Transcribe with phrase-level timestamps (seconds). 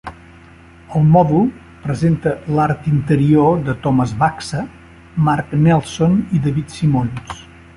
[0.99, 1.43] El mòdul
[1.83, 4.65] presenta l'art interior de Thomas Baxa,
[5.29, 7.47] Mark Nelson i David Simons.